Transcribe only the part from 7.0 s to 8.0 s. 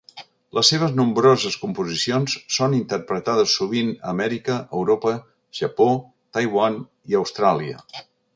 i Austràlia.